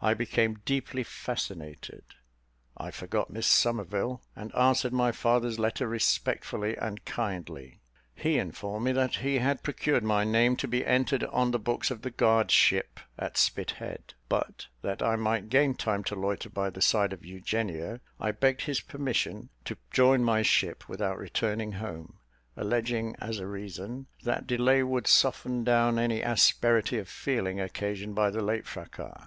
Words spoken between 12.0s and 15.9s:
the guard ship, at Spithead: but, that I might gain